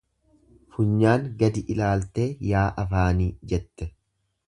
Funyaan 0.77 1.27
gadi 1.43 1.63
ilaaltee 1.75 2.27
yaa 2.53 2.67
afaanii 2.87 3.33
jette. 3.55 3.93